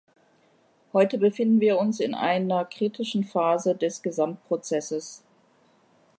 Heute 0.93 1.19
befinden 1.19 1.61
wir 1.61 1.77
uns 1.77 1.99
in 1.99 2.15
einer 2.15 2.65
kritischen 2.65 3.23
Phase 3.23 3.75
des 3.75 4.01
Gesamtprozesses. 4.01 5.23